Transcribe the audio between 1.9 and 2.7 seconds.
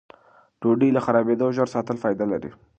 فایده لري.